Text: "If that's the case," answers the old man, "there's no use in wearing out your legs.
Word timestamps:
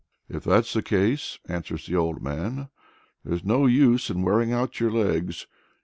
"If 0.27 0.43
that's 0.43 0.73
the 0.73 0.81
case," 0.81 1.37
answers 1.47 1.85
the 1.85 1.95
old 1.95 2.23
man, 2.23 2.69
"there's 3.23 3.43
no 3.45 3.67
use 3.67 4.09
in 4.09 4.23
wearing 4.23 4.51
out 4.51 4.79
your 4.79 4.89
legs. 4.89 5.45